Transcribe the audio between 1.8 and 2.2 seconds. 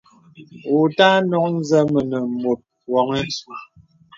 mənə